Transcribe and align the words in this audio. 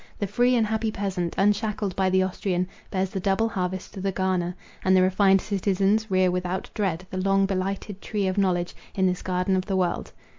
The 0.17 0.25
free 0.25 0.55
and 0.55 0.65
happy 0.65 0.89
peasant, 0.89 1.35
unshackled 1.37 1.95
by 1.95 2.09
the 2.09 2.23
Austrian, 2.23 2.67
bears 2.89 3.11
the 3.11 3.19
double 3.19 3.47
harvest 3.49 3.93
to 3.93 4.01
the 4.01 4.11
garner; 4.11 4.55
and 4.83 4.97
the 4.97 5.03
refined 5.03 5.41
citizens 5.41 6.09
rear 6.09 6.31
without 6.31 6.71
dread 6.73 7.05
the 7.11 7.17
long 7.21 7.45
blighted 7.45 8.01
tree 8.01 8.25
of 8.25 8.35
knowledge 8.35 8.75
in 8.95 9.05
this 9.05 9.21
garden 9.21 9.55
of 9.55 9.67
the 9.67 9.77
world. 9.77 10.11